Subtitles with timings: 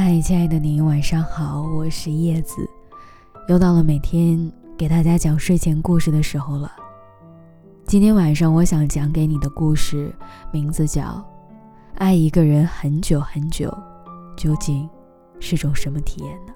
[0.00, 2.70] 嗨，亲爱的你，晚上好，我是叶子，
[3.48, 4.38] 又到了每天
[4.76, 6.70] 给大家讲睡前故事的时候了。
[7.84, 10.14] 今天晚上我想讲给你的故事，
[10.52, 11.02] 名字叫
[11.96, 13.68] 《爱一个人很久很久》，
[14.40, 14.88] 究竟
[15.40, 16.52] 是种什么体验呢？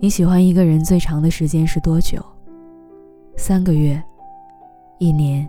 [0.00, 2.24] 你喜欢一个人最长的时间是多久？
[3.36, 4.00] 三个月、
[5.00, 5.48] 一年，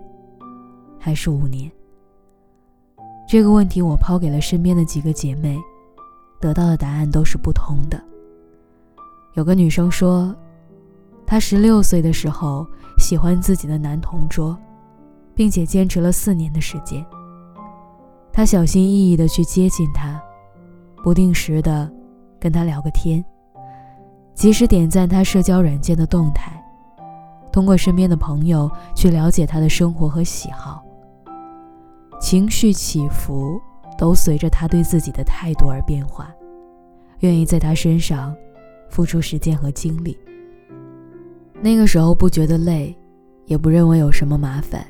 [0.98, 1.72] 还是五年？
[3.32, 5.58] 这个问题我抛给了身边的几个姐妹，
[6.42, 7.98] 得到的答案都是不同的。
[9.36, 10.36] 有个女生说，
[11.26, 12.68] 她十六岁的时候
[12.98, 14.58] 喜欢自己的男同桌，
[15.34, 17.06] 并且坚持了四年的时间。
[18.34, 20.22] 她小心翼翼地去接近他，
[21.02, 21.90] 不定时地
[22.38, 23.24] 跟他聊个天，
[24.34, 26.62] 及时点赞他社交软件的动态，
[27.50, 30.84] 通过身边的朋友去了解他的生活和喜好。
[32.22, 33.60] 情绪起伏
[33.98, 36.32] 都随着他对自己的态度而变化，
[37.22, 38.34] 愿意在他身上
[38.90, 40.16] 付出时间和精力。
[41.62, 42.96] 那个时候不觉得累，
[43.48, 44.86] 也不认为有什么麻烦，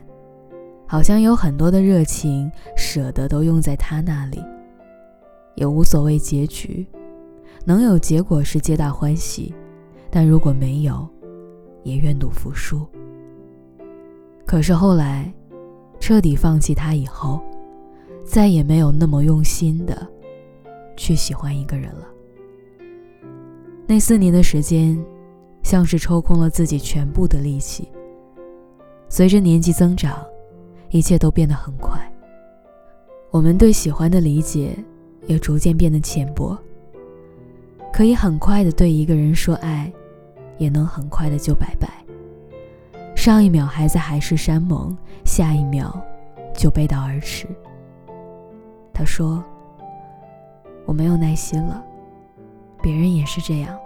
[0.86, 4.44] 好像有很多的热情舍得都用在他那里，
[5.56, 6.86] 也无所谓结局，
[7.66, 9.56] 能有结果是皆大欢喜，
[10.10, 11.08] 但如果没有，
[11.84, 12.86] 也愿赌服输。
[14.45, 15.34] 可是后来。
[16.02, 17.40] 彻底放弃他以后，
[18.26, 20.06] 再也没有那么用心的
[20.98, 22.08] 去喜欢一个人了。
[23.86, 24.98] 那四年的时间，
[25.62, 27.88] 像是抽空了自己全部的力气。
[29.10, 30.26] 随着年纪增长，
[30.90, 32.02] 一切都变得很快。
[33.30, 34.76] 我们对喜欢的理解
[35.28, 36.58] 也逐渐变得浅薄。
[37.94, 39.92] 可以很快的对一个人说爱，
[40.58, 42.01] 也能很快的就拜拜。
[43.22, 45.95] 上一秒还在海誓山盟，下一秒
[46.55, 47.45] 就背道而驰。
[48.91, 49.44] 他说
[50.88, 51.86] ：“我没有耐心了，
[52.81, 53.77] 别人也是这样。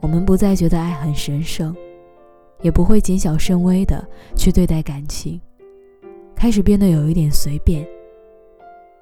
[0.00, 1.74] 我们不再觉得爱很神圣，
[2.60, 5.40] 也不会谨小慎微的去对待感情，
[6.36, 7.84] 开始变得有一点随便。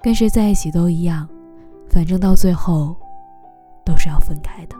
[0.02, 1.28] 跟谁在一起都一样，
[1.90, 2.96] 反正到最后
[3.84, 4.76] 都是要分开的。”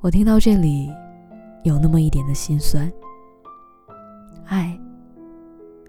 [0.00, 0.92] 我听到这里。
[1.64, 2.90] 有那么一点的心酸。
[4.46, 4.78] 爱，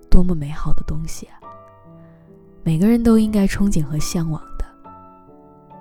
[0.09, 1.37] 多么美好的东西啊！
[2.63, 4.65] 每个人都应该憧憬和向往的。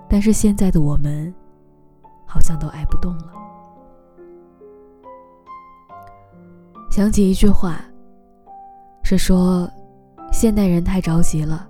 [0.08, 1.32] 但是现在的我们，
[2.26, 3.32] 好像都爱不动了。
[6.90, 7.80] 想起一句话，
[9.04, 9.70] 是说，
[10.32, 11.68] 现代人太着急了，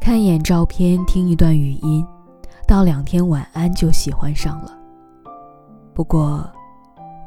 [0.00, 2.04] 看一眼照片，听一段语音，
[2.66, 4.76] 道两天晚安就喜欢上了。
[5.94, 6.44] 不过。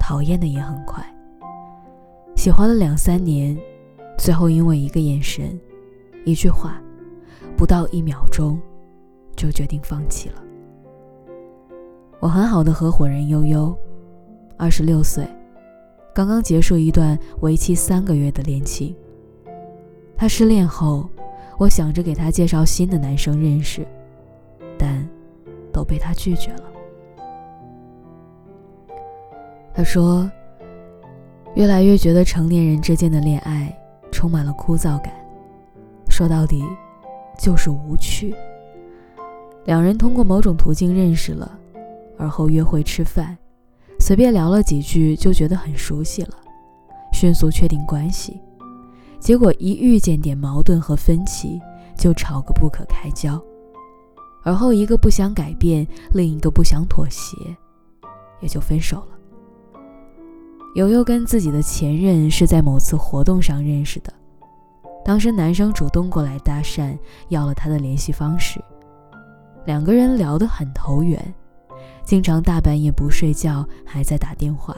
[0.06, 1.02] 讨厌的也很快，
[2.36, 3.58] 喜欢了两三年，
[4.18, 5.58] 最后因为一个眼神、
[6.26, 6.78] 一句话，
[7.56, 8.60] 不到一秒钟，
[9.34, 10.44] 就决定放弃了。
[12.20, 13.74] 我很好的合伙人悠悠，
[14.58, 15.26] 二十六岁，
[16.14, 18.94] 刚刚结束一段为期三个月的恋情。
[20.18, 21.10] 他失恋后，
[21.58, 23.88] 我想着给他介绍新的男生认识，
[24.78, 25.08] 但
[25.72, 26.73] 都被他拒绝了。
[29.76, 30.30] 他说
[31.56, 33.76] ：“越来越觉得成年人之间的恋爱
[34.12, 35.12] 充满了枯燥感，
[36.08, 36.64] 说到底，
[37.40, 38.36] 就是无趣。
[39.66, 41.58] 两人通过某种途径认识了，
[42.20, 43.36] 而后约会吃饭，
[44.00, 46.36] 随便聊了几句就觉得很熟悉了，
[47.12, 48.40] 迅速确定关系。
[49.20, 51.60] 结果一遇见点矛盾和分歧，
[51.98, 53.42] 就吵个不可开交，
[54.44, 57.36] 而后一个不想改变，另一个不想妥协，
[58.40, 59.08] 也就分手了。”
[60.76, 64.12] 悠悠跟自己的前任是在某次活动上认识的，
[65.06, 66.98] 当时男生主动过来搭讪，
[67.30, 68.60] 要了他的联系方式，
[69.66, 71.34] 两个人聊得很投缘，
[72.04, 74.76] 经常大半夜不睡觉还在打电话。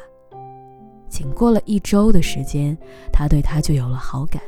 [1.07, 2.77] 仅过了一周的时间，
[3.13, 4.41] 他对他就有了好感，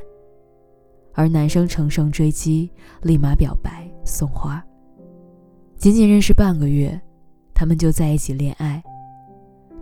[1.14, 2.70] 而男生乘胜追击，
[3.04, 4.62] 立马表白送花。
[5.78, 7.00] 仅仅认识半个月，
[7.54, 8.84] 他们就在一起恋爱。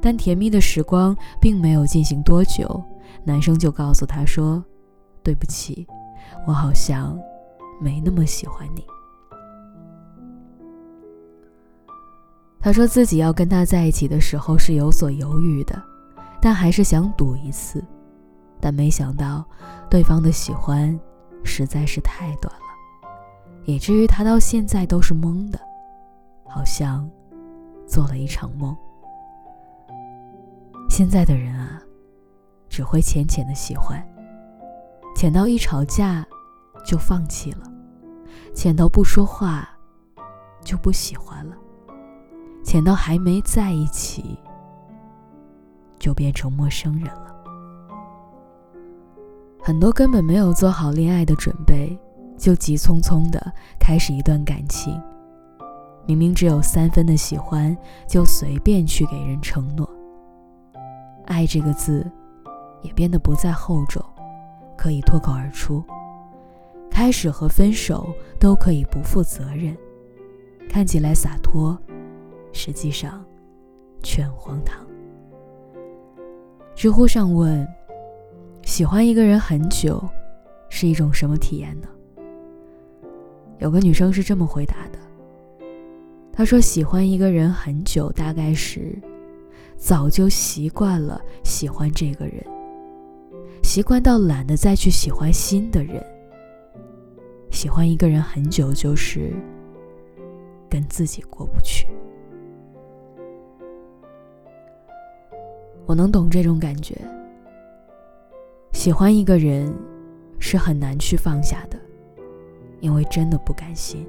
[0.06, 2.80] 但甜蜜的时光并没有进行多久，
[3.24, 4.64] 男生就告诉她说
[5.26, 5.88] ：“对不起，
[6.46, 7.20] 我好像
[7.82, 8.86] 没那么喜欢你。”
[12.62, 15.82] 他说自己要跟他在一起的时候是有所犹豫的，
[16.40, 17.84] 但还是想赌一次，
[18.60, 19.44] 但没想到
[19.90, 21.00] 对方的喜欢
[21.44, 22.62] 实在是太短了，
[23.66, 25.60] 以至于他到现在都是懵的，
[26.48, 27.10] 好像
[27.88, 28.78] 做了一场梦。
[30.88, 31.82] 现在的人啊，
[32.70, 34.02] 只会浅浅的喜欢，
[35.16, 36.26] 浅到一吵架
[36.86, 37.64] 就放弃了，
[38.54, 39.68] 浅到不说话
[40.64, 41.56] 就不喜欢了，
[42.64, 44.40] 浅到还没在一起
[46.00, 47.36] 就变成陌生人了。
[49.62, 51.98] 很多根本没有做好恋爱的准备，
[52.38, 55.02] 就急匆匆的开始一段感情。
[56.06, 57.76] 明明只有三分的喜欢，
[58.08, 59.90] 就随便去给人承诺。
[61.26, 62.10] 爱这个字，
[62.82, 64.04] 也变得不再厚重，
[64.78, 65.84] 可以脱口而出。
[66.90, 68.08] 开始和分手
[68.40, 69.76] 都可以不负责任，
[70.70, 71.78] 看起来洒脱，
[72.54, 73.24] 实际上
[74.02, 74.86] 却很荒唐。
[76.74, 77.68] 知乎上问：
[78.64, 80.02] 喜欢一个人很久，
[80.70, 81.88] 是一种什么体验呢？
[83.60, 85.00] 有个女生是这么回答的。
[86.32, 88.94] 她说：“喜欢一个人很久，大概是
[89.78, 92.44] 早就习惯了喜欢这个人，
[93.64, 96.04] 习惯到懒得再去喜欢新的人。
[97.52, 99.34] 喜欢一个人很久，就是
[100.70, 101.88] 跟自己过不去。
[105.86, 107.00] 我能懂这种感觉。
[108.74, 109.74] 喜欢一个人
[110.40, 111.80] 是很难去放下的，
[112.82, 114.06] 因为真的不甘心。”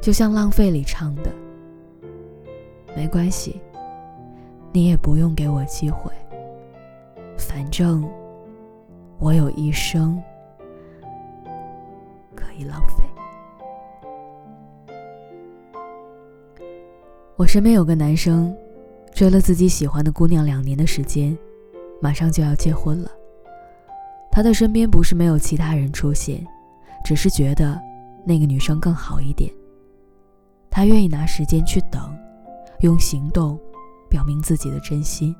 [0.00, 1.32] 就像《浪费》里唱的
[2.96, 3.60] ：“没关系，
[4.72, 6.12] 你也不用给我机会，
[7.38, 8.08] 反正
[9.18, 10.22] 我有一生
[12.34, 13.04] 可以浪费。”
[17.36, 18.56] 我身边有个男生，
[19.12, 21.36] 追了自己喜欢的姑娘两年的时间，
[22.00, 23.10] 马上就要结婚了。
[24.30, 26.46] 他的身边不是没有其他人出现，
[27.04, 27.80] 只是觉得
[28.24, 29.50] 那个女生更好一点。
[30.70, 32.14] 他愿意拿时间去等，
[32.80, 33.58] 用行动
[34.08, 35.34] 表明自己的真心。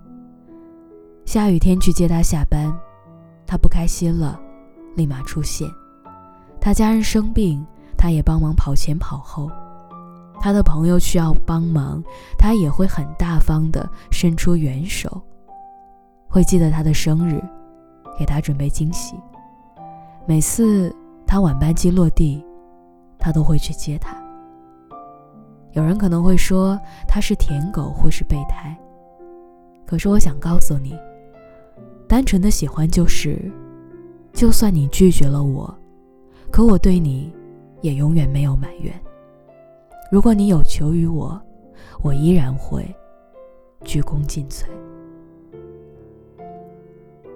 [1.24, 2.72] 下雨天去接他下班，
[3.46, 4.38] 他不开心了，
[4.94, 5.68] 立马出现。
[6.60, 7.64] 他家人生病，
[7.96, 9.50] 他也帮忙跑前跑后。
[10.40, 12.02] 他的朋友需要帮忙，
[12.38, 15.20] 他也会很大方的伸出援手。
[16.28, 17.42] 会记得他的生日，
[18.18, 19.16] 给他准备惊喜。
[20.26, 20.94] 每次
[21.26, 22.44] 他晚班机落地，
[23.18, 24.16] 他都会去接他。
[25.76, 28.74] 有人可能会说他是舔狗或是备胎，
[29.84, 30.98] 可是我想告诉你，
[32.08, 33.38] 单纯的喜欢就是，
[34.32, 35.72] 就算你拒绝了我，
[36.50, 37.30] 可我对你
[37.82, 38.90] 也永远没有埋怨。
[40.10, 41.38] 如果你有求于我，
[42.00, 42.82] 我依然会
[43.84, 44.64] 鞠躬尽瘁。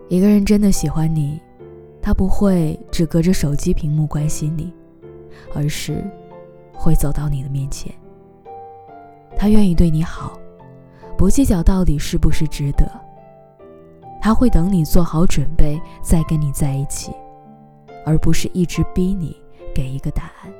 [0.09, 1.39] 一个人真的喜欢你，
[2.01, 4.73] 他不会只隔着手机屏幕关心你，
[5.55, 6.03] 而是
[6.73, 7.93] 会走到你的面前。
[9.37, 10.39] 他愿意对你好，
[11.17, 12.91] 不计较到底是不是值得。
[14.21, 17.11] 他会等你做好准备再跟你在一起，
[18.05, 19.35] 而不是一直逼你
[19.75, 20.53] 给一个答案。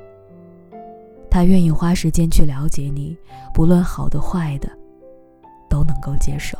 [1.29, 3.15] 他愿意花时间去了解你，
[3.53, 4.67] 不论好的坏的，
[5.69, 6.57] 都能够接受。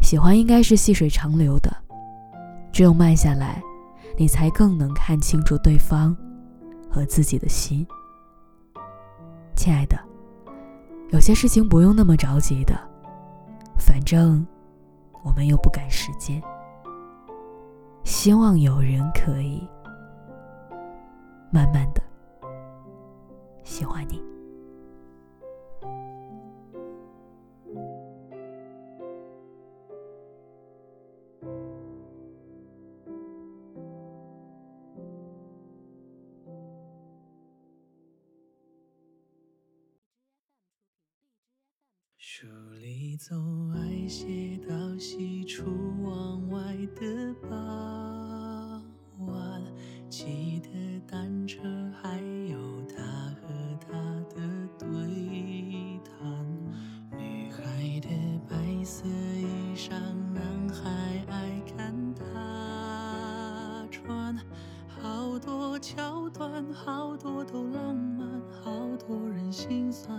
[0.00, 1.70] 喜欢应该是细水长流的，
[2.72, 3.62] 只有慢下来，
[4.16, 6.16] 你才更能看清楚对方
[6.90, 7.86] 和自己的心。
[9.54, 9.98] 亲爱的。
[11.10, 12.74] 有些事情不用那么着急的，
[13.78, 14.46] 反正
[15.22, 16.42] 我们又不赶时间。
[18.02, 19.66] 希望有人可以
[21.50, 22.02] 慢慢的
[23.64, 24.22] 喜欢你。
[42.38, 42.46] 书
[42.82, 45.64] 里总爱写到喜出
[46.02, 46.60] 望外
[46.94, 48.84] 的傍
[49.26, 49.62] 晚，
[50.10, 50.68] 骑的
[51.06, 51.62] 单车，
[52.02, 53.02] 还有他
[53.40, 53.48] 和
[53.80, 53.96] 她
[54.34, 56.46] 的对谈。
[57.18, 58.10] 女孩的
[58.46, 59.98] 白色衣裳，
[60.34, 64.36] 男孩爱看她穿。
[64.88, 68.28] 好多桥段，好多都浪漫，
[68.62, 70.15] 好多人心酸，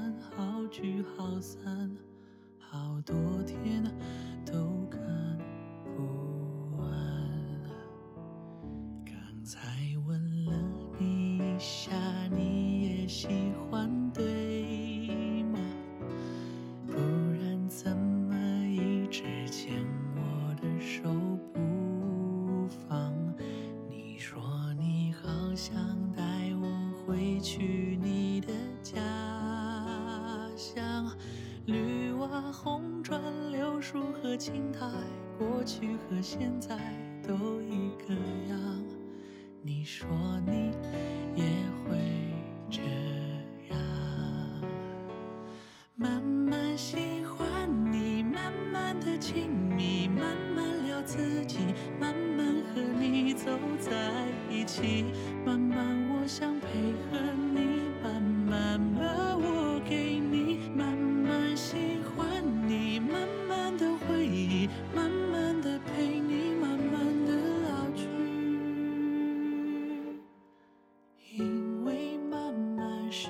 [25.57, 25.75] 想
[26.15, 26.21] 带
[26.61, 28.93] 我回去你的家
[30.55, 31.11] 乡。
[31.65, 33.19] 绿瓦红砖
[33.51, 34.87] 柳树和青苔，
[35.35, 36.77] 过去和现在
[37.27, 38.13] 都一个
[38.47, 38.83] 样。
[39.63, 40.07] 你说
[40.45, 40.71] 你
[41.35, 41.43] 也
[41.83, 41.97] 会
[42.69, 42.83] 这
[43.73, 43.79] 样，
[45.95, 51.57] 慢慢喜欢你，慢慢的亲密，慢慢聊自己，
[51.99, 52.26] 慢慢
[53.47, 53.93] 走在
[54.51, 55.05] 一起，
[55.45, 55.77] 慢慢
[56.11, 56.67] 我想配
[57.09, 57.17] 合
[57.53, 61.77] 你，慢慢把我给你，慢慢喜
[62.13, 67.31] 欢你，慢慢的回忆，慢慢的陪你，慢慢的
[67.69, 68.05] 老去。
[71.37, 73.29] 因为慢慢是